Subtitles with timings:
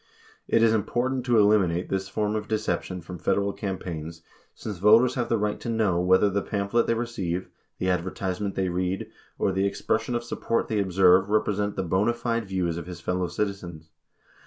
[0.47, 4.23] It is important to eliminate this form of deception from Federal campaigns
[4.55, 8.69] since voters have the right, to know whether the pamphlet they receive, the advertisement they
[8.69, 12.87] read, or the expression of sup port they observe represent the bona fide views of
[12.87, 13.91] his fellow citizens.